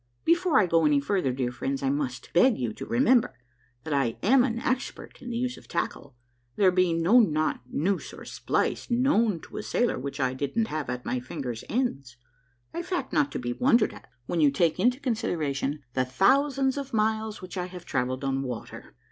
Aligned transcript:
Before 0.25 0.59
I 0.59 0.65
go 0.65 0.83
any 0.87 0.99
farther, 0.99 1.31
dear 1.31 1.51
friends, 1.51 1.83
I 1.83 1.91
must 1.91 2.33
beg 2.33 2.57
you 2.57 2.73
to 2.73 2.87
remember 2.87 3.37
that 3.83 3.93
I 3.93 4.17
am 4.23 4.43
an 4.43 4.57
expert 4.57 5.21
in 5.21 5.29
the 5.29 5.37
use 5.37 5.57
of 5.57 5.67
tackle, 5.67 6.15
there 6.55 6.71
being 6.71 7.03
no 7.03 7.19
knot, 7.19 7.61
noose, 7.67 8.11
or 8.11 8.25
splice 8.25 8.89
known 8.89 9.39
to 9.41 9.57
a 9.57 9.61
sailor 9.61 9.99
which 9.99 10.19
I 10.19 10.33
didn't 10.33 10.69
have 10.69 10.89
at 10.89 11.05
my 11.05 11.19
fingers' 11.19 11.63
ends, 11.69 12.17
a 12.73 12.81
fact 12.81 13.13
not 13.13 13.31
to 13.33 13.37
be 13.37 13.53
wondered 13.53 13.93
at 13.93 14.09
when 14.25 14.41
you 14.41 14.49
take 14.49 14.79
into 14.79 14.99
consideration 14.99 15.83
the 15.93 16.03
thousands 16.03 16.79
of 16.79 16.95
miles 16.95 17.39
which 17.43 17.55
I 17.55 17.67
have 17.67 17.85
travelled 17.85 18.23
on 18.23 18.41
water. 18.41 18.95